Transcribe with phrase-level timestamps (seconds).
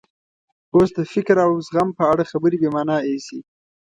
[0.75, 3.39] اوس د فکر او زغم په اړه خبره بې مانا ایسي.